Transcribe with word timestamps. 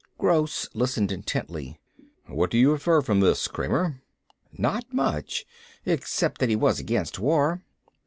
Gross 0.17 0.67
listened 0.73 1.11
intently. 1.11 1.79
"What 2.25 2.49
do 2.49 2.57
you 2.57 2.71
infer 2.73 3.03
from 3.03 3.19
this, 3.19 3.47
Kramer?" 3.47 4.01
"Not 4.51 4.91
much. 4.91 5.45
Except 5.85 6.39
that 6.39 6.49
he 6.49 6.55
was 6.55 6.79
against 6.79 7.19
war." 7.19 7.61